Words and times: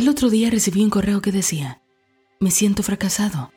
El 0.00 0.08
otro 0.08 0.30
día 0.30 0.48
recibí 0.48 0.82
un 0.82 0.88
correo 0.88 1.20
que 1.20 1.30
decía, 1.30 1.82
me 2.38 2.50
siento 2.50 2.82
fracasado, 2.82 3.52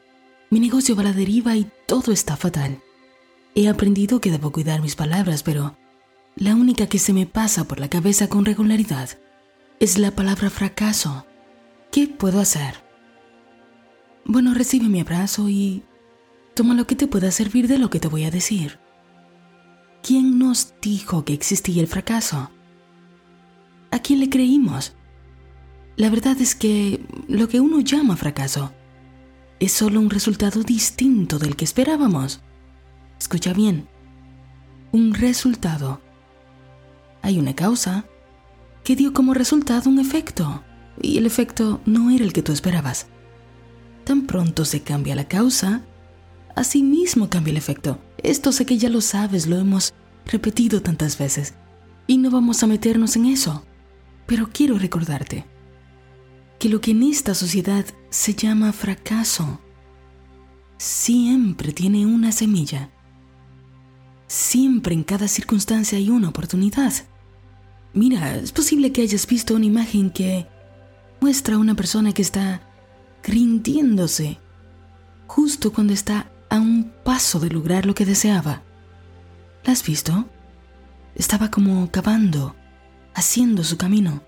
mi 0.50 0.60
negocio 0.60 0.94
va 0.94 1.04
a 1.04 1.06
la 1.06 1.14
deriva 1.14 1.56
y 1.56 1.72
todo 1.88 2.12
está 2.12 2.35
fatal. 2.35 2.81
He 3.56 3.69
aprendido 3.69 4.20
que 4.20 4.29
debo 4.29 4.51
cuidar 4.51 4.81
mis 4.81 4.97
palabras, 4.97 5.41
pero 5.41 5.77
la 6.35 6.53
única 6.53 6.87
que 6.87 6.99
se 6.99 7.13
me 7.13 7.25
pasa 7.25 7.63
por 7.63 7.79
la 7.79 7.89
cabeza 7.89 8.27
con 8.27 8.43
regularidad 8.43 9.11
es 9.79 9.97
la 9.97 10.11
palabra 10.11 10.49
fracaso. 10.49 11.25
¿Qué 11.93 12.07
puedo 12.07 12.42
hacer? 12.42 12.83
Bueno, 14.25 14.53
recibe 14.53 14.89
mi 14.89 14.99
abrazo 14.99 15.47
y 15.47 15.83
toma 16.55 16.73
lo 16.73 16.86
que 16.86 16.98
te 16.98 17.07
pueda 17.07 17.32
servir 17.32 17.70
de 17.70 17.78
lo 17.78 17.89
que 17.89 18.02
te 18.02 18.10
voy 18.10 18.25
a 18.25 18.32
decir. 18.32 18.80
¿Quién 20.02 20.39
nos 20.39 20.73
dijo 20.82 21.23
que 21.23 21.32
existía 21.32 21.82
el 21.82 21.88
fracaso? 21.88 22.52
¿A 23.91 24.00
quién 24.00 24.20
le 24.20 24.30
creímos? 24.30 24.94
La 25.96 26.10
verdad 26.10 26.41
es 26.41 26.55
que 26.55 27.05
lo 27.28 27.48
que 27.48 27.59
uno 27.59 27.80
llama 27.80 28.16
fracaso 28.16 28.72
es 29.59 29.72
solo 29.72 29.99
un 29.99 30.09
resultado 30.09 30.63
distinto 30.63 31.38
del 31.38 31.55
que 31.55 31.66
esperábamos. 31.66 32.41
Escucha 33.20 33.54
bien, 33.54 33.88
un 34.91 35.13
resultado. 35.13 36.02
Hay 37.21 37.38
una 37.38 37.55
causa 37.55 38.05
que 38.84 38.95
dio 38.95 39.13
como 39.13 39.35
resultado 39.35 39.88
un 39.88 39.99
efecto, 39.99 40.63
y 40.99 41.20
el 41.20 41.27
efecto 41.27 41.80
no 41.85 42.10
era 42.10 42.26
el 42.26 42.34
que 42.34 42.41
tú 42.41 42.52
esperabas. 42.52 43.05
Tan 44.04 44.26
pronto 44.26 44.66
se 44.66 44.82
cambia 44.82 45.16
la 45.16 45.27
causa, 45.27 45.84
así 46.55 46.82
mismo 46.82 47.30
cambia 47.30 47.52
el 47.52 47.57
efecto. 47.57 47.99
Esto 48.18 48.52
sé 48.52 48.66
que 48.66 48.80
ya 48.80 48.90
lo 48.90 48.99
sabes, 48.99 49.46
lo 49.46 49.57
hemos 49.57 49.94
repetido 50.26 50.82
tantas 50.82 51.20
veces, 51.20 51.54
y 52.07 52.18
no 52.18 52.32
vamos 52.32 52.63
a 52.63 52.68
meternos 52.68 53.16
en 53.16 53.27
eso. 53.27 53.63
Pero 54.26 54.49
quiero 54.52 54.80
recordarte 54.80 55.52
que 56.63 56.70
lo 56.70 56.80
que 56.80 56.91
en 56.91 57.03
esta 57.03 57.35
sociedad 57.35 57.85
se 58.09 58.35
llama 58.35 58.71
fracaso 58.71 59.59
siempre 60.77 61.74
tiene 61.74 62.05
una 62.05 62.32
semilla. 62.32 62.90
Siempre 64.27 64.95
en 64.95 65.03
cada 65.03 65.27
circunstancia 65.27 65.97
hay 65.97 66.09
una 66.09 66.29
oportunidad. 66.29 66.93
Mira, 67.93 68.38
es 68.38 68.53
posible 68.53 68.93
que 68.93 69.01
hayas 69.01 69.27
visto 69.27 69.55
una 69.55 69.65
imagen 69.65 70.09
que 70.09 70.47
muestra 71.19 71.55
a 71.55 71.59
una 71.59 71.75
persona 71.75 72.13
que 72.13 72.21
está 72.21 72.61
rindiéndose 73.23 74.39
justo 75.27 75.73
cuando 75.73 75.91
está 75.91 76.31
a 76.49 76.61
un 76.61 76.93
paso 77.03 77.41
de 77.41 77.49
lograr 77.49 77.85
lo 77.85 77.93
que 77.93 78.05
deseaba. 78.05 78.63
¿La 79.66 79.73
has 79.73 79.85
visto? 79.85 80.29
Estaba 81.13 81.51
como 81.51 81.91
cavando, 81.91 82.55
haciendo 83.16 83.66
su 83.66 83.75
camino. 83.75 84.23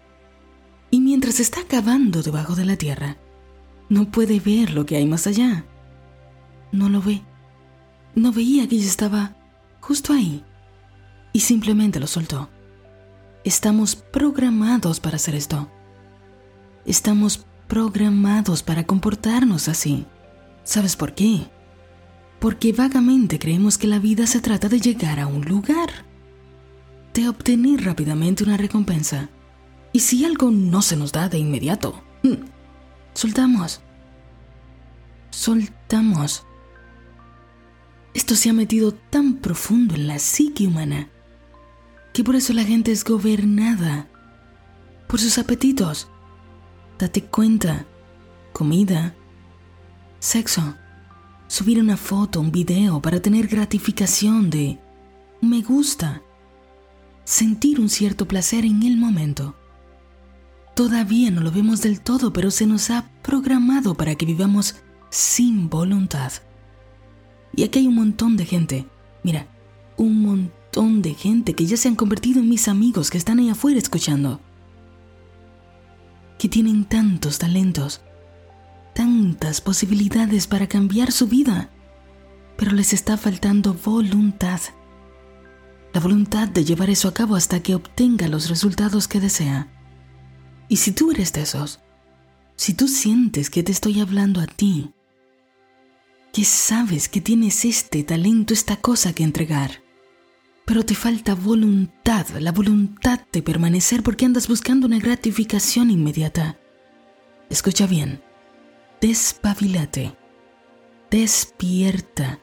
Mientras 1.16 1.40
está 1.40 1.64
cavando 1.64 2.22
debajo 2.24 2.56
de 2.56 2.66
la 2.66 2.76
tierra, 2.76 3.16
no 3.88 4.12
puede 4.12 4.42
ver 4.42 4.74
lo 4.74 4.86
que 4.86 4.98
hay 4.98 5.06
más 5.06 5.28
allá. 5.28 5.64
No 6.74 6.90
lo 6.90 7.02
ve. 7.02 7.22
No 8.16 8.34
veía 8.34 8.68
que 8.68 8.76
ella 8.76 8.86
estaba 8.86 9.34
justo 9.80 10.12
ahí. 10.12 10.44
Y 11.32 11.40
simplemente 11.40 12.02
lo 12.02 12.08
soltó. 12.08 12.50
Estamos 13.46 13.96
programados 13.96 15.00
para 15.00 15.16
hacer 15.16 15.36
esto. 15.36 15.72
Estamos 16.86 17.46
programados 17.70 18.62
para 18.62 18.84
comportarnos 18.84 19.70
así. 19.70 20.06
¿Sabes 20.66 20.98
por 20.98 21.16
qué? 21.16 21.48
Porque 22.42 22.74
vagamente 22.74 23.40
creemos 23.40 23.78
que 23.78 23.88
la 23.88 24.00
vida 24.00 24.28
se 24.28 24.42
trata 24.42 24.68
de 24.68 24.82
llegar 24.82 25.22
a 25.22 25.28
un 25.28 25.46
lugar, 25.46 25.92
de 27.14 27.30
obtener 27.30 27.86
rápidamente 27.86 28.44
una 28.44 28.58
recompensa. 28.58 29.30
Y 29.96 30.02
si 30.02 30.26
algo 30.26 30.52
no 30.52 30.82
se 30.82 30.98
nos 30.98 31.14
da 31.14 31.30
de 31.30 31.38
inmediato, 31.38 32.04
mm, 32.22 32.34
soltamos. 33.14 33.80
Soltamos. 35.30 36.46
Esto 38.14 38.36
se 38.36 38.50
ha 38.50 38.54
metido 38.54 38.92
tan 38.94 39.36
profundo 39.36 39.96
en 39.96 40.08
la 40.08 40.20
psique 40.20 40.68
humana 40.68 41.08
que 42.12 42.26
por 42.26 42.36
eso 42.36 42.52
la 42.52 42.66
gente 42.66 42.92
es 42.92 43.06
gobernada 43.06 44.10
por 45.08 45.22
sus 45.22 45.38
apetitos. 45.38 46.10
Date 47.00 47.24
cuenta, 47.24 47.86
comida, 48.52 49.16
sexo, 50.20 50.76
subir 51.48 51.80
una 51.80 51.96
foto, 51.96 52.42
un 52.42 52.52
video 52.52 53.02
para 53.02 53.22
tener 53.22 53.48
gratificación 53.48 54.50
de 54.50 54.78
me 55.40 55.62
gusta, 55.62 56.22
sentir 57.24 57.80
un 57.80 57.88
cierto 57.88 58.28
placer 58.28 58.66
en 58.66 58.84
el 58.84 58.98
momento. 58.98 59.56
Todavía 60.76 61.32
no 61.32 61.40
lo 61.40 61.52
vemos 61.52 61.82
del 61.82 62.02
todo, 62.02 62.34
pero 62.34 62.52
se 62.52 62.68
nos 62.68 62.90
ha 62.90 63.10
programado 63.22 63.96
para 63.96 64.16
que 64.16 64.26
vivamos 64.26 64.76
sin 65.10 65.70
voluntad. 65.70 66.34
Y 67.56 67.64
aquí 67.64 67.80
hay 67.80 67.88
un 67.88 67.96
montón 67.96 68.36
de 68.36 68.46
gente, 68.46 68.86
mira, 69.24 69.48
un 69.96 70.22
montón 70.22 71.02
de 71.02 71.14
gente 71.14 71.54
que 71.54 71.66
ya 71.66 71.78
se 71.78 71.88
han 71.88 71.96
convertido 71.96 72.42
en 72.42 72.50
mis 72.50 72.68
amigos 72.68 73.10
que 73.10 73.18
están 73.18 73.40
ahí 73.40 73.50
afuera 73.50 73.80
escuchando. 73.80 74.42
Que 76.38 76.50
tienen 76.50 76.84
tantos 76.84 77.40
talentos, 77.40 78.02
tantas 78.94 79.62
posibilidades 79.62 80.46
para 80.46 80.68
cambiar 80.68 81.14
su 81.14 81.28
vida, 81.28 81.70
pero 82.58 82.74
les 82.74 82.92
está 82.92 83.16
faltando 83.16 83.74
voluntad. 83.74 84.60
La 85.94 86.02
voluntad 86.02 86.50
de 86.50 86.66
llevar 86.66 86.90
eso 86.90 87.08
a 87.08 87.14
cabo 87.14 87.38
hasta 87.38 87.62
que 87.62 87.76
obtenga 87.76 88.28
los 88.28 88.50
resultados 88.50 89.08
que 89.08 89.22
desea. 89.22 89.70
Y 90.68 90.78
si 90.78 90.92
tú 90.92 91.12
eres 91.12 91.34
de 91.34 91.42
esos, 91.42 91.80
si 92.56 92.74
tú 92.74 92.88
sientes 92.88 93.50
que 93.50 93.64
te 93.64 93.72
estoy 93.72 94.00
hablando 94.00 94.42
a 94.42 94.48
ti, 94.48 94.92
que 96.34 96.44
sabes 96.44 97.08
que 97.08 97.22
tienes 97.22 97.66
este 97.66 98.04
talento, 98.04 98.54
esta 98.54 98.78
cosa 98.78 99.14
que 99.14 99.24
entregar, 99.24 99.82
pero 100.66 100.84
te 100.84 100.96
falta 100.96 101.36
voluntad, 101.36 102.28
la 102.40 102.52
voluntad 102.52 103.22
de 103.32 103.42
permanecer 103.44 104.02
porque 104.04 104.26
andas 104.26 104.48
buscando 104.48 104.88
una 104.88 105.00
gratificación 105.00 105.92
inmediata. 105.92 106.58
Escucha 107.50 107.86
bien, 107.86 108.22
despabilate, 109.00 110.16
despierta. 111.12 112.40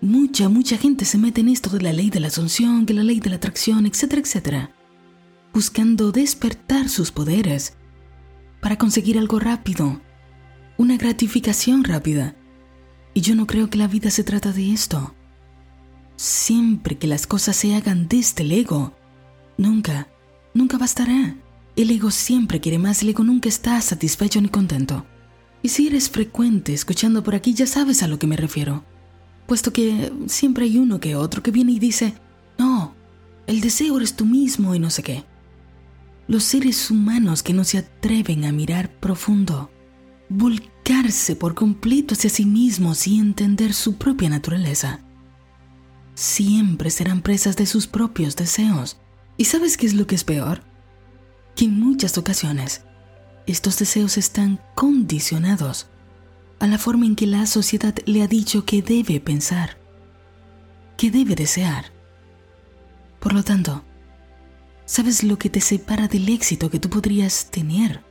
Mucha, 0.00 0.48
mucha 0.48 0.76
gente 0.76 1.04
se 1.04 1.18
mete 1.18 1.40
en 1.40 1.48
esto 1.48 1.70
de 1.70 1.80
la 1.80 1.92
ley 1.92 2.10
de 2.10 2.20
la 2.20 2.28
asunción, 2.28 2.84
que 2.84 2.94
la 2.94 3.02
ley 3.02 3.18
de 3.20 3.30
la 3.30 3.36
atracción, 3.36 3.86
etcétera, 3.86 4.22
etcétera, 4.22 4.77
buscando 5.52 6.12
despertar 6.12 6.88
sus 6.88 7.12
poderes 7.12 7.74
para 8.60 8.76
conseguir 8.76 9.18
algo 9.18 9.38
rápido, 9.38 10.00
una 10.76 10.96
gratificación 10.96 11.84
rápida. 11.84 12.36
Y 13.14 13.20
yo 13.22 13.34
no 13.34 13.46
creo 13.46 13.70
que 13.70 13.78
la 13.78 13.88
vida 13.88 14.10
se 14.10 14.24
trata 14.24 14.52
de 14.52 14.72
esto 14.72 15.14
siempre 16.18 16.98
que 16.98 17.06
las 17.06 17.26
cosas 17.26 17.56
se 17.56 17.74
hagan 17.74 18.08
desde 18.08 18.42
el 18.42 18.52
ego, 18.52 18.92
nunca, 19.56 20.08
nunca 20.52 20.76
bastará. 20.76 21.36
El 21.76 21.90
ego 21.90 22.10
siempre 22.10 22.60
quiere 22.60 22.78
más, 22.78 23.02
el 23.02 23.10
ego 23.10 23.22
nunca 23.22 23.48
está 23.48 23.80
satisfecho 23.80 24.40
ni 24.40 24.48
contento. 24.48 25.06
Y 25.62 25.68
si 25.68 25.86
eres 25.86 26.10
frecuente 26.10 26.74
escuchando 26.74 27.22
por 27.22 27.36
aquí, 27.36 27.54
ya 27.54 27.66
sabes 27.66 28.02
a 28.02 28.08
lo 28.08 28.18
que 28.18 28.26
me 28.26 28.36
refiero. 28.36 28.84
Puesto 29.46 29.72
que 29.72 30.12
siempre 30.26 30.64
hay 30.64 30.78
uno 30.78 30.98
que 30.98 31.14
otro 31.14 31.42
que 31.42 31.52
viene 31.52 31.72
y 31.72 31.78
dice, 31.78 32.14
no, 32.58 32.94
el 33.46 33.60
deseo 33.60 33.96
eres 33.96 34.14
tú 34.14 34.26
mismo 34.26 34.74
y 34.74 34.80
no 34.80 34.90
sé 34.90 35.02
qué. 35.04 35.24
Los 36.28 36.44
seres 36.44 36.90
humanos 36.90 37.42
que 37.42 37.54
no 37.54 37.64
se 37.64 37.78
atreven 37.78 38.44
a 38.44 38.52
mirar 38.52 38.90
profundo, 39.00 39.70
volcarse 40.28 41.36
por 41.36 41.54
completo 41.54 42.14
hacia 42.14 42.28
sí 42.28 42.44
mismos 42.44 43.06
y 43.06 43.18
entender 43.18 43.72
su 43.72 43.96
propia 43.96 44.28
naturaleza, 44.28 45.00
siempre 46.14 46.90
serán 46.90 47.22
presas 47.22 47.56
de 47.56 47.64
sus 47.64 47.86
propios 47.86 48.36
deseos. 48.36 48.98
¿Y 49.38 49.46
sabes 49.46 49.78
qué 49.78 49.86
es 49.86 49.94
lo 49.94 50.06
que 50.06 50.16
es 50.16 50.24
peor? 50.24 50.60
Que 51.56 51.64
en 51.64 51.80
muchas 51.80 52.18
ocasiones 52.18 52.82
estos 53.46 53.78
deseos 53.78 54.18
están 54.18 54.60
condicionados 54.74 55.86
a 56.58 56.66
la 56.66 56.76
forma 56.76 57.06
en 57.06 57.16
que 57.16 57.26
la 57.26 57.46
sociedad 57.46 57.94
le 58.04 58.22
ha 58.22 58.26
dicho 58.26 58.66
que 58.66 58.82
debe 58.82 59.20
pensar, 59.20 59.78
que 60.98 61.10
debe 61.10 61.34
desear. 61.34 61.86
Por 63.18 63.32
lo 63.32 63.42
tanto, 63.42 63.82
¿sabes 64.88 65.22
lo 65.22 65.38
que 65.38 65.50
te 65.50 65.60
separa 65.60 66.08
del 66.08 66.30
éxito 66.30 66.70
que 66.70 66.80
tú 66.80 66.88
podrías 66.88 67.50
tener 67.50 68.02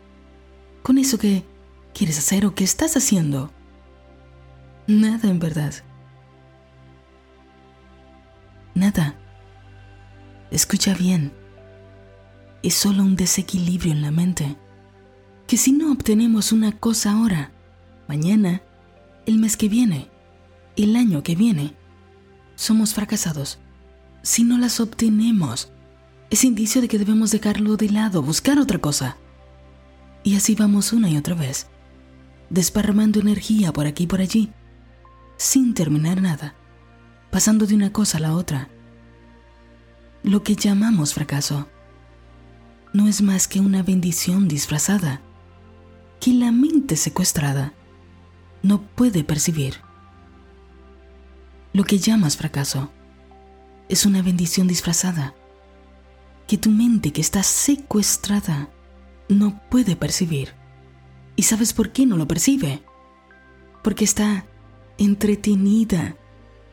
con 0.83 0.99
eso 0.99 1.17
que 1.17 1.43
quieres 1.91 2.19
hacer 2.19 2.45
o 2.45 2.53
que 2.53 2.63
estás 2.63 2.95
haciendo? 2.95 3.51
Nada 4.85 5.27
en 5.27 5.39
verdad. 5.39 5.73
Nada. 8.75 9.15
Escucha 10.51 10.93
bien. 10.93 11.33
Es 12.61 12.75
solo 12.75 13.01
un 13.01 13.15
desequilibrio 13.15 13.91
en 13.91 14.03
la 14.03 14.11
mente. 14.11 14.55
Que 15.47 15.57
si 15.57 15.71
no 15.71 15.91
obtenemos 15.91 16.51
una 16.51 16.73
cosa 16.73 17.13
ahora, 17.13 17.51
mañana, 18.07 18.61
el 19.25 19.39
mes 19.39 19.57
que 19.57 19.67
viene, 19.67 20.11
el 20.75 20.95
año 20.95 21.23
que 21.23 21.35
viene, 21.35 21.73
somos 22.55 22.93
fracasados. 22.93 23.57
Si 24.21 24.43
no 24.43 24.59
las 24.59 24.79
obtenemos, 24.79 25.71
es 26.29 26.43
indicio 26.43 26.81
de 26.81 26.87
que 26.87 26.99
debemos 26.99 27.31
dejarlo 27.31 27.77
de 27.77 27.89
lado, 27.89 28.21
buscar 28.21 28.59
otra 28.59 28.79
cosa. 28.79 29.17
Y 30.23 30.35
así 30.35 30.55
vamos 30.55 30.91
una 30.91 31.09
y 31.09 31.17
otra 31.17 31.35
vez, 31.35 31.67
desparramando 32.49 33.19
energía 33.19 33.71
por 33.71 33.87
aquí 33.87 34.03
y 34.03 34.07
por 34.07 34.19
allí, 34.19 34.51
sin 35.37 35.73
terminar 35.73 36.21
nada, 36.21 36.55
pasando 37.31 37.65
de 37.65 37.75
una 37.75 37.93
cosa 37.93 38.17
a 38.17 38.21
la 38.21 38.33
otra. 38.35 38.67
Lo 40.23 40.43
que 40.43 40.55
llamamos 40.55 41.13
fracaso 41.13 41.67
no 42.93 43.07
es 43.07 43.21
más 43.21 43.47
que 43.47 43.59
una 43.59 43.83
bendición 43.83 44.47
disfrazada 44.47 45.21
que 46.19 46.33
la 46.33 46.51
mente 46.51 46.97
secuestrada 46.97 47.73
no 48.63 48.81
puede 48.81 49.23
percibir. 49.23 49.75
Lo 51.73 51.83
que 51.83 51.99
llamas 51.99 52.35
fracaso 52.35 52.91
es 53.87 54.05
una 54.05 54.21
bendición 54.21 54.67
disfrazada 54.67 55.35
que 56.47 56.57
tu 56.57 56.69
mente 56.71 57.11
que 57.11 57.21
está 57.21 57.43
secuestrada 57.43 58.69
no 59.29 59.61
puede 59.69 59.95
percibir. 59.95 60.53
¿Y 61.35 61.43
sabes 61.43 61.73
por 61.73 61.91
qué 61.91 62.05
no 62.05 62.17
lo 62.17 62.27
percibe? 62.27 62.81
Porque 63.83 64.05
está 64.05 64.45
entretenida, 64.97 66.15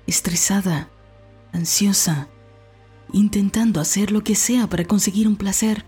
estresada, 0.06 0.88
ansiosa, 1.52 2.28
intentando 3.12 3.80
hacer 3.80 4.12
lo 4.12 4.24
que 4.24 4.34
sea 4.34 4.68
para 4.68 4.84
conseguir 4.84 5.28
un 5.28 5.36
placer 5.36 5.84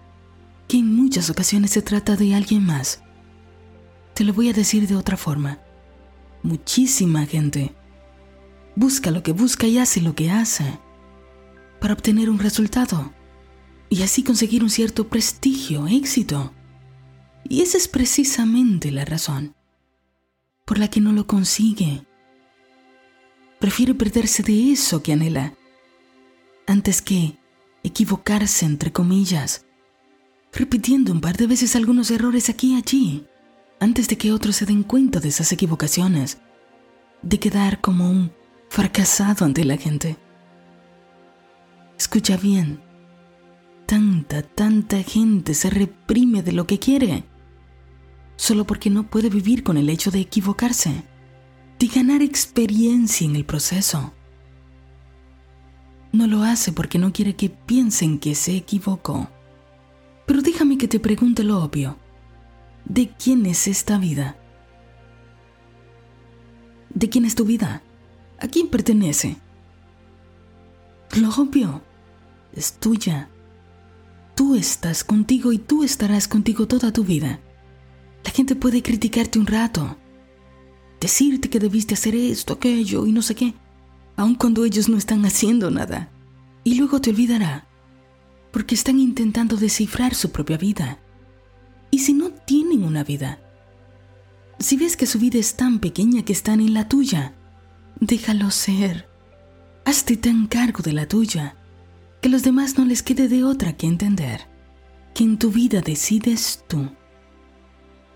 que 0.69 0.79
en 0.79 0.95
muchas 0.95 1.31
ocasiones 1.31 1.71
se 1.71 1.83
trata 1.83 2.17
de 2.17 2.35
alguien 2.35 2.67
más. 2.67 3.03
Te 4.15 4.25
lo 4.25 4.33
voy 4.33 4.51
a 4.51 4.53
decir 4.53 4.89
de 4.89 4.97
otra 4.97 5.17
forma. 5.17 5.61
Muchísima 6.43 7.25
gente 7.27 7.75
busca 8.75 9.11
lo 9.11 9.23
que 9.23 9.33
busca 9.33 9.67
y 9.67 9.79
hace 9.79 10.01
lo 10.03 10.15
que 10.15 10.31
hace 10.31 10.79
para 11.81 11.95
obtener 11.95 12.29
un 12.29 12.39
resultado 12.39 13.13
y 13.89 14.03
así 14.03 14.23
conseguir 14.23 14.63
un 14.63 14.71
cierto 14.71 15.09
prestigio, 15.09 15.87
éxito. 15.87 16.53
Y 17.49 17.63
esa 17.63 17.79
es 17.79 17.89
precisamente 17.89 18.91
la 18.91 19.05
razón 19.05 19.55
por 20.65 20.79
la 20.79 20.89
que 20.89 21.01
no 21.01 21.13
lo 21.13 21.27
consigue. 21.27 22.05
Prefiere 23.61 23.95
perderse 23.95 24.43
de 24.43 24.73
eso 24.73 25.03
que 25.03 25.13
anhela 25.13 25.55
antes 26.67 27.01
que 27.01 27.39
equivocarse 27.85 28.67
entre 28.67 28.93
comillas, 28.93 29.65
repitiendo 30.53 31.13
un 31.13 31.21
par 31.21 31.37
de 31.37 31.47
veces 31.47 31.77
algunos 31.77 32.11
errores 32.11 32.49
aquí 32.49 32.75
y 32.75 32.77
allí, 32.77 33.27
antes 33.79 34.09
de 34.09 34.19
que 34.19 34.33
otros 34.33 34.57
se 34.57 34.67
den 34.67 34.83
cuenta 34.83 35.21
de 35.21 35.29
esas 35.29 35.53
equivocaciones, 35.53 36.39
de 37.23 37.39
quedar 37.39 37.81
como 37.81 38.11
un 38.11 38.33
fracasado 38.69 39.45
ante 39.45 39.65
la 39.65 39.77
gente. 39.77 40.17
Escucha 41.99 42.37
bien, 42.37 42.81
tanta, 43.87 44.43
tanta 44.43 45.03
gente 45.03 45.55
se 45.55 45.71
reprime 45.71 46.43
de 46.43 46.53
lo 46.53 46.67
que 46.67 46.79
quiere, 46.79 47.25
solo 48.37 48.67
porque 48.67 48.91
no 48.91 49.09
puede 49.09 49.31
vivir 49.31 49.63
con 49.63 49.77
el 49.77 49.89
hecho 49.89 50.11
de 50.11 50.21
equivocarse, 50.21 51.05
de 51.79 51.87
ganar 51.87 52.23
experiencia 52.23 53.27
en 53.27 53.37
el 53.37 53.45
proceso. 53.45 54.13
No 56.13 56.27
lo 56.27 56.43
hace 56.43 56.73
porque 56.73 56.99
no 56.99 57.13
quiere 57.13 57.37
que 57.37 57.51
piensen 57.51 58.19
que 58.19 58.35
se 58.35 58.57
equivocó. 58.57 59.29
Pero 60.27 60.43
déjame 60.43 60.79
que 60.79 60.89
te 60.89 60.99
pregunte 60.99 61.45
lo 61.45 61.63
obvio. 61.63 61.99
¿De 62.85 63.11
quién 63.11 63.47
es 63.47 63.69
esta 63.69 63.99
vida? 63.99 64.37
¿De 66.95 67.09
quién 67.09 67.25
es 67.25 67.35
tu 67.35 67.45
vida? 67.45 67.83
¿A 68.41 68.49
quién 68.49 68.69
pertenece? 68.69 69.37
Lo 71.21 71.29
obvio 71.31 71.83
es 72.55 72.79
tuya. 72.79 73.29
Tú 74.37 74.55
estás 74.55 75.03
contigo 75.03 75.51
y 75.51 75.59
tú 75.59 75.83
estarás 75.83 76.29
contigo 76.29 76.69
toda 76.69 76.93
tu 76.93 77.05
vida. 77.05 77.41
La 78.23 78.31
gente 78.31 78.55
puede 78.55 78.83
criticarte 78.83 79.39
un 79.39 79.47
rato, 79.47 79.97
decirte 81.01 81.49
que 81.49 81.59
debiste 81.59 81.95
hacer 81.95 82.15
esto, 82.15 82.53
aquello 82.53 83.07
y 83.07 83.13
no 83.13 83.23
sé 83.23 83.35
qué, 83.35 83.55
aun 84.15 84.35
cuando 84.35 84.67
ellos 84.67 84.91
no 84.91 84.99
están 84.99 85.25
haciendo 85.25 85.71
nada. 85.71 86.11
Y 86.65 86.75
luego 86.75 87.01
te 87.01 87.09
olvidará, 87.09 87.67
porque 88.53 88.75
están 88.75 89.01
intentando 89.01 89.57
descifrar 89.57 90.15
su 90.15 90.31
propia 90.31 90.59
vida. 90.59 91.01
¿Y 91.91 92.01
si 92.01 92.13
no 92.13 92.29
tienen 92.29 92.85
una 92.85 93.05
vida? 93.05 93.41
Si 94.59 94.77
ves 94.77 94.99
que 94.99 95.07
su 95.07 95.19
vida 95.19 95.39
es 95.39 95.55
tan 95.55 95.79
pequeña 95.79 96.27
que 96.27 96.35
están 96.35 96.61
en 96.61 96.75
la 96.75 96.89
tuya, 96.89 97.33
déjalo 98.01 98.51
ser. 98.51 99.09
Hazte 99.87 100.19
tan 100.19 100.47
cargo 100.47 100.83
de 100.83 100.93
la 100.93 101.09
tuya 101.09 101.57
que 102.21 102.29
los 102.29 102.43
demás 102.43 102.79
no 102.79 102.85
les 102.85 103.03
quede 103.03 103.29
de 103.29 103.45
otra 103.45 103.77
que 103.77 103.87
entender 103.87 104.49
que 105.15 105.25
en 105.25 105.39
tu 105.39 105.51
vida 105.51 105.81
decides 105.81 106.65
tú. 106.69 106.91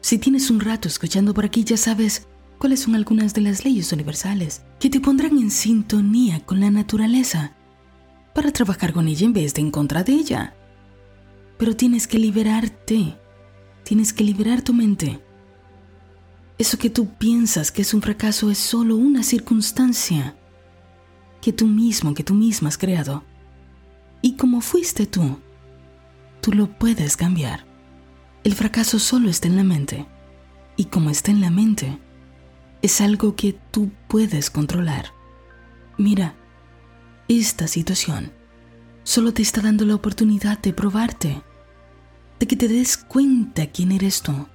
Si 0.01 0.19
tienes 0.19 0.51
un 0.51 0.61
rato 0.61 0.89
escuchando 0.89 1.35
por 1.35 1.45
aquí 1.45 1.65
ya 1.65 1.77
sabes 1.77 2.27
cuáles 2.59 2.81
son 2.81 2.95
algunas 2.95 3.33
de 3.33 3.41
las 3.41 3.65
leyes 3.65 3.93
universales 3.93 4.63
que 4.79 4.91
te 4.91 5.01
pondrán 5.01 5.39
en 5.39 5.51
sintonía 5.51 6.41
con 6.41 6.61
la 6.61 6.71
naturaleza 6.71 7.55
para 8.35 8.53
trabajar 8.53 8.93
con 8.93 9.09
ella 9.09 9.27
en 9.27 9.33
vez 9.33 9.55
de 9.55 9.63
en 9.63 9.71
contra 9.71 10.03
de 10.03 10.13
ella. 10.13 10.55
Pero 11.59 11.75
tienes 11.77 12.07
que 12.07 12.19
liberarte, 12.19 13.17
tienes 13.83 14.13
que 14.13 14.25
liberar 14.25 14.63
tu 14.63 14.73
mente. 14.73 15.21
Eso 16.59 16.77
que 16.77 16.91
tú 16.91 17.07
piensas 17.15 17.73
que 17.73 17.83
es 17.83 17.95
un 17.95 18.03
fracaso 18.03 18.51
es 18.51 18.59
solo 18.59 18.97
una 18.97 19.23
circunstancia 19.23 20.37
que 21.41 21.53
tú 21.55 21.67
mismo, 21.67 22.13
que 22.13 22.25
tú 22.25 22.35
misma 22.35 22.69
has 22.69 22.77
creado. 22.77 23.25
Y 24.23 24.37
como 24.37 24.61
fuiste 24.61 25.07
tú, 25.07 25.39
tú 26.41 26.53
lo 26.53 26.67
puedes 26.67 27.17
cambiar. 27.17 27.65
El 28.45 28.55
fracaso 28.55 28.99
solo 28.99 29.29
está 29.29 29.49
en 29.49 29.57
la 29.57 29.65
mente. 29.65 30.07
Y 30.77 30.87
como 30.87 31.11
está 31.11 31.31
en 31.31 31.41
la 31.41 31.51
mente, 31.51 31.99
es 32.83 33.01
algo 33.01 33.37
que 33.37 33.59
tú 33.71 33.91
puedes 34.09 34.51
controlar. 34.51 35.13
Mira, 35.99 36.35
esta 37.29 37.67
situación 37.69 38.33
solo 39.05 39.33
te 39.33 39.43
está 39.43 39.61
dando 39.61 39.85
la 39.85 39.95
oportunidad 39.95 40.59
de 40.59 40.73
probarte, 40.73 41.43
de 42.39 42.47
que 42.47 42.57
te 42.57 42.69
des 42.69 42.97
cuenta 42.97 43.67
quién 43.67 43.93
eres 43.93 44.23
tú. 44.23 44.47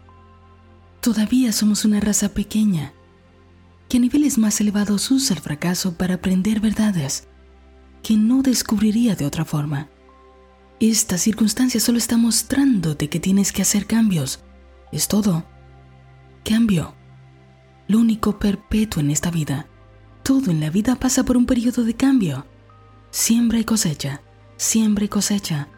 Todavía 1.01 1.51
somos 1.51 1.85
una 1.85 1.99
raza 1.99 2.29
pequeña 2.29 2.93
que 3.89 3.97
a 3.97 3.99
niveles 3.99 4.37
más 4.37 4.59
elevados 4.61 5.11
usa 5.11 5.35
el 5.35 5.41
fracaso 5.41 5.95
para 5.95 6.15
aprender 6.15 6.59
verdades 6.59 7.27
que 8.05 8.17
no 8.17 8.43
descubriría 8.43 9.15
de 9.15 9.25
otra 9.25 9.45
forma. 9.45 9.89
Esta 10.79 11.17
circunstancia 11.17 11.79
solo 11.79 11.97
está 11.97 12.17
mostrándote 12.17 13.09
que 13.09 13.19
tienes 13.19 13.51
que 13.51 13.63
hacer 13.63 13.87
cambios. 13.87 14.41
Es 14.91 15.07
todo. 15.07 15.43
Cambio. 16.43 16.93
Lo 17.87 17.97
único 17.97 18.37
perpetuo 18.37 19.01
en 19.01 19.09
esta 19.09 19.31
vida. 19.31 19.65
Todo 20.21 20.51
en 20.51 20.59
la 20.59 20.69
vida 20.69 20.95
pasa 20.97 21.25
por 21.25 21.35
un 21.35 21.47
periodo 21.47 21.83
de 21.83 21.95
cambio. 21.95 22.45
Siembra 23.09 23.57
y 23.57 23.63
cosecha, 23.63 24.21
siembra 24.55 25.05
y 25.05 25.07
cosecha, 25.07 25.69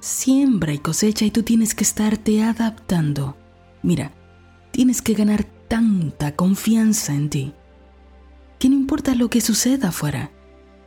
siembra 0.00 0.72
y 0.72 0.78
cosecha 0.78 1.26
y 1.26 1.30
tú 1.30 1.44
tienes 1.44 1.76
que 1.76 1.84
estarte 1.84 2.42
adaptando. 2.42 3.36
Mira, 3.84 4.10
tienes 4.72 5.00
que 5.00 5.14
ganar 5.14 5.44
tanta 5.68 6.34
confianza 6.34 7.14
en 7.14 7.30
ti 7.30 7.54
que 8.58 8.68
no 8.68 8.74
importa 8.74 9.14
lo 9.14 9.30
que 9.30 9.40
suceda 9.40 9.90
afuera, 9.90 10.32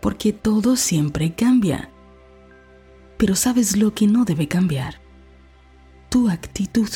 porque 0.02 0.34
todo 0.34 0.76
siempre 0.76 1.34
cambia. 1.34 1.90
Pero 3.18 3.36
sabes 3.36 3.78
lo 3.78 3.94
que 3.94 4.08
no 4.08 4.26
debe 4.26 4.48
cambiar. 4.48 5.02
Tu 6.10 6.30
actitud. 6.30 6.90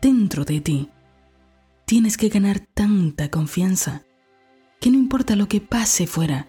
Dentro 0.00 0.44
de 0.44 0.60
ti. 0.60 0.90
Tienes 1.86 2.16
que 2.16 2.28
ganar 2.28 2.60
tanta 2.60 3.30
confianza 3.30 4.02
que 4.80 4.90
no 4.90 4.98
importa 4.98 5.36
lo 5.36 5.46
que 5.46 5.60
pase 5.60 6.08
fuera, 6.08 6.48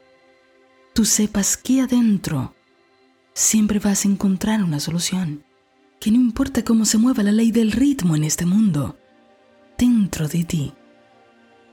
tú 0.94 1.06
sepas 1.06 1.56
que 1.56 1.82
adentro 1.82 2.56
siempre 3.34 3.78
vas 3.78 4.06
a 4.06 4.08
encontrar 4.08 4.64
una 4.64 4.80
solución. 4.80 5.44
Que 6.00 6.12
no 6.12 6.18
importa 6.18 6.64
cómo 6.64 6.86
se 6.86 6.98
mueva 6.98 7.24
la 7.24 7.32
ley 7.32 7.52
del 7.52 7.72
ritmo 7.72 8.16
en 8.16 8.24
este 8.24 8.46
mundo, 8.46 8.98
dentro 9.78 10.28
de 10.28 10.44
ti 10.44 10.74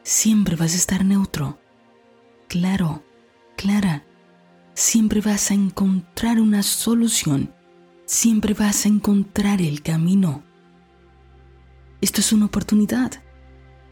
siempre 0.02 0.56
vas 0.56 0.72
a 0.72 0.76
estar 0.76 1.04
neutro, 1.04 1.58
claro, 2.48 3.02
clara. 3.60 4.06
Siempre 4.72 5.20
vas 5.20 5.50
a 5.50 5.54
encontrar 5.54 6.40
una 6.40 6.62
solución. 6.62 7.52
Siempre 8.06 8.54
vas 8.54 8.86
a 8.86 8.88
encontrar 8.88 9.60
el 9.60 9.82
camino. 9.82 10.42
Esto 12.00 12.22
es 12.22 12.32
una 12.32 12.46
oportunidad 12.46 13.12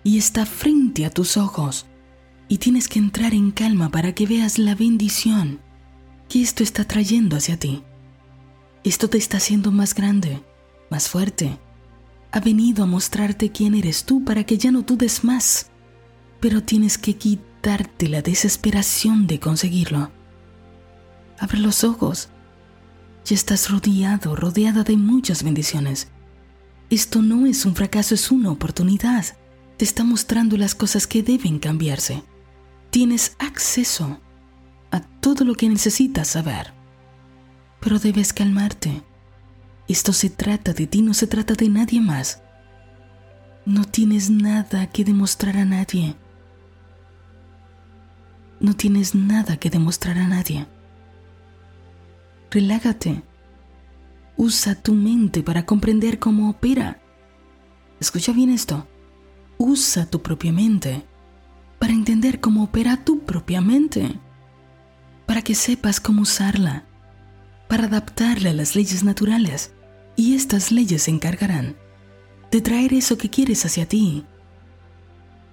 y 0.05 0.17
está 0.17 0.47
frente 0.47 1.05
a 1.05 1.11
tus 1.11 1.37
ojos. 1.37 1.85
Y 2.49 2.57
tienes 2.57 2.89
que 2.89 2.99
entrar 2.99 3.35
en 3.35 3.51
calma 3.51 3.91
para 3.91 4.15
que 4.15 4.27
veas 4.27 4.59
la 4.59 4.75
bendición 4.75 5.61
que 6.31 6.41
esto 6.41 6.63
está 6.63 6.85
trayendo 6.85 7.37
hacia 7.37 7.59
ti. 7.59 7.83
Esto 8.85 9.11
te 9.11 9.19
está 9.19 9.37
haciendo 9.37 9.71
más 9.71 9.95
grande, 9.95 10.43
más 10.91 11.11
fuerte. 11.11 11.59
Ha 12.33 12.41
venido 12.41 12.85
a 12.85 12.87
mostrarte 12.87 13.53
quién 13.53 13.75
eres 13.75 14.05
tú 14.05 14.25
para 14.25 14.45
que 14.45 14.57
ya 14.57 14.71
no 14.71 14.81
dudes 14.81 15.25
más 15.25 15.71
pero 16.41 16.63
tienes 16.63 16.99
que 16.99 17.15
quitarte 17.59 18.09
la 18.09 18.23
desesperación 18.23 19.27
de 19.27 19.41
conseguirlo. 19.41 20.13
Abre 21.41 21.59
los 21.59 21.83
ojos. 21.83 22.29
Ya 23.25 23.35
estás 23.35 23.69
rodeado, 23.69 24.37
rodeada 24.37 24.85
de 24.85 24.97
muchas 24.97 25.43
bendiciones. 25.43 26.07
Esto 26.89 27.21
no 27.21 27.47
es 27.47 27.67
un 27.67 27.75
fracaso, 27.75 28.15
es 28.15 28.31
una 28.31 28.53
oportunidad. 28.53 29.25
Te 29.77 29.85
está 29.85 30.05
mostrando 30.05 30.57
las 30.57 30.77
cosas 30.77 31.09
que 31.09 31.25
deben 31.25 31.59
cambiarse. 31.59 32.23
Tienes 32.91 33.35
acceso 33.41 34.21
a 34.93 35.01
todo 35.01 35.45
lo 35.45 35.55
que 35.55 35.69
necesitas 35.69 36.29
saber. 36.29 36.73
Pero 37.81 37.99
debes 37.99 38.33
calmarte. 38.33 39.03
Esto 39.89 40.13
se 40.13 40.31
trata 40.31 40.73
de 40.73 40.87
ti, 40.87 41.03
no 41.03 41.13
se 41.13 41.27
trata 41.27 41.55
de 41.55 41.69
nadie 41.69 42.01
más. 42.01 42.41
No 43.67 43.85
tienes 43.85 44.31
nada 44.31 44.87
que 44.87 45.05
demostrar 45.05 45.57
a 45.57 45.65
nadie. 45.65 46.15
No 48.61 48.75
tienes 48.75 49.15
nada 49.15 49.57
que 49.57 49.71
demostrar 49.71 50.19
a 50.19 50.27
nadie. 50.27 50.67
Relájate. 52.51 53.23
Usa 54.37 54.75
tu 54.75 54.95
mente 54.95 55.43
para 55.43 55.65
comprender 55.67 56.19
cómo 56.19 56.51
opera. 56.51 57.01
Escucha 58.01 58.33
bien 58.33 58.51
esto. 58.51 58.87
Usa 59.59 60.07
tu 60.07 60.23
propia 60.23 60.53
mente 60.53 61.05
para 61.79 61.93
entender 61.93 62.41
cómo 62.41 62.65
opera 62.65 63.05
tu 63.05 63.21
propia 63.21 63.61
mente. 63.61 64.19
Para 65.27 65.43
que 65.43 65.55
sepas 65.55 66.01
cómo 66.01 66.23
usarla. 66.23 66.85
Para 67.69 67.85
adaptarla 67.85 68.51
a 68.51 68.55
las 68.55 68.75
leyes 68.75 69.05
naturales. 69.05 69.73
Y 70.17 70.35
estas 70.35 70.73
leyes 70.73 71.05
se 71.05 71.11
encargarán 71.11 71.77
de 72.51 72.61
traer 72.61 72.95
eso 72.95 73.19
que 73.19 73.29
quieres 73.29 73.65
hacia 73.67 73.87
ti 73.87 74.25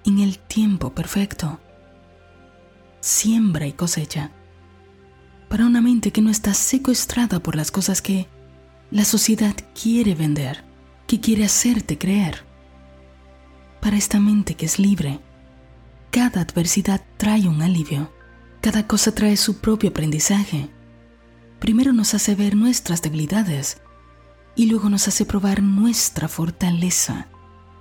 en 0.06 0.20
el 0.20 0.38
tiempo 0.38 0.94
perfecto. 0.94 1.60
Siembra 3.06 3.68
y 3.68 3.74
cosecha. 3.74 4.32
Para 5.48 5.68
una 5.68 5.80
mente 5.80 6.10
que 6.10 6.24
no 6.24 6.32
está 6.32 6.56
secuestrada 6.56 7.40
por 7.40 7.56
las 7.56 7.70
cosas 7.70 8.02
que 8.02 8.28
la 8.90 9.06
sociedad 9.06 9.54
quiere 9.80 10.16
vender, 10.16 10.64
que 11.06 11.20
quiere 11.20 11.46
hacerte 11.46 12.00
creer. 12.00 12.44
Para 13.80 13.96
esta 13.96 14.20
mente 14.20 14.56
que 14.56 14.66
es 14.66 14.80
libre, 14.80 15.20
cada 16.10 16.42
adversidad 16.42 17.00
trae 17.18 17.48
un 17.48 17.62
alivio, 17.62 18.12
cada 18.60 18.88
cosa 18.88 19.14
trae 19.14 19.38
su 19.38 19.60
propio 19.60 19.92
aprendizaje. 19.92 20.68
Primero 21.60 21.94
nos 21.94 22.16
hace 22.16 22.34
ver 22.34 22.56
nuestras 22.56 23.04
debilidades 23.04 23.84
y 24.56 24.66
luego 24.66 24.90
nos 24.90 25.08
hace 25.08 25.26
probar 25.26 25.62
nuestra 25.62 26.28
fortaleza, 26.28 27.28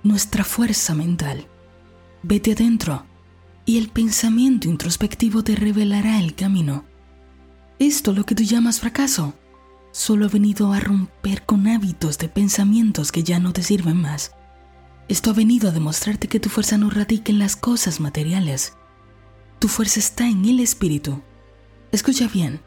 nuestra 0.03 0.43
fuerza 0.43 0.93
mental. 0.93 1.47
Vete 2.21 2.51
adentro 2.51 3.07
y 3.65 3.77
el 3.77 3.89
pensamiento 3.89 4.69
introspectivo 4.69 5.43
te 5.43 5.55
revelará 5.55 6.19
el 6.19 6.35
camino. 6.35 6.85
Esto 7.79 8.13
lo 8.13 8.25
que 8.25 8.35
tú 8.35 8.43
llamas 8.43 8.79
fracaso 8.79 9.33
solo 9.91 10.25
ha 10.25 10.29
venido 10.29 10.73
a 10.73 10.79
romper 10.79 11.45
con 11.45 11.67
hábitos 11.67 12.17
de 12.17 12.29
pensamientos 12.29 13.11
que 13.11 13.23
ya 13.23 13.39
no 13.39 13.53
te 13.53 13.63
sirven 13.63 14.01
más. 14.01 14.31
Esto 15.07 15.31
ha 15.31 15.33
venido 15.33 15.69
a 15.69 15.71
demostrarte 15.71 16.27
que 16.27 16.39
tu 16.39 16.49
fuerza 16.49 16.77
no 16.77 16.89
radica 16.89 17.31
en 17.31 17.39
las 17.39 17.55
cosas 17.55 17.99
materiales. 17.99 18.73
Tu 19.59 19.67
fuerza 19.67 19.99
está 19.99 20.27
en 20.27 20.45
el 20.45 20.59
espíritu. 20.59 21.21
Escucha 21.91 22.27
bien, 22.27 22.59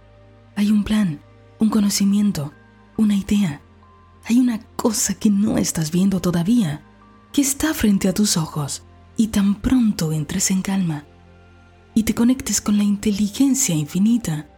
hay 0.56 0.70
un 0.70 0.84
plan, 0.84 1.20
un 1.58 1.68
conocimiento, 1.68 2.52
una 2.96 3.14
idea, 3.14 3.60
hay 4.24 4.38
una 4.38 4.60
cosa 4.76 5.14
que 5.14 5.30
no 5.30 5.58
estás 5.58 5.90
viendo 5.90 6.20
todavía, 6.20 6.82
que 7.32 7.42
está 7.42 7.74
frente 7.74 8.08
a 8.08 8.14
tus 8.14 8.36
ojos, 8.36 8.82
y 9.18 9.26
tan 9.26 9.56
pronto 9.56 10.12
entres 10.12 10.50
en 10.50 10.62
calma 10.62 11.04
y 11.92 12.04
te 12.04 12.14
conectes 12.14 12.60
con 12.60 12.78
la 12.78 12.84
inteligencia 12.84 13.74
infinita, 13.74 14.48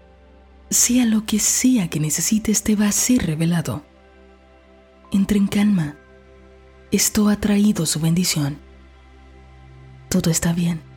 sea 0.69 1.07
lo 1.07 1.25
que 1.25 1.39
sea 1.39 1.89
que 1.89 1.99
necesites 1.99 2.63
te 2.63 2.77
va 2.77 2.87
a 2.87 2.93
ser 2.93 3.27
revelado. 3.27 3.83
Entra 5.11 5.39
en 5.39 5.47
calma. 5.47 5.97
Esto 6.93 7.29
ha 7.31 7.37
traído 7.37 7.87
su 7.87 7.99
bendición. 7.99 8.59
Todo 10.11 10.31
está 10.31 10.53
bien. 10.53 10.90